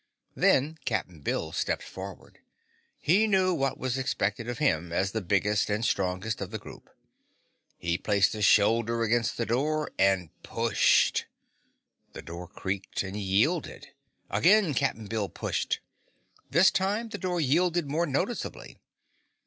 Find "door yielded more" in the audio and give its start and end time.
17.19-18.07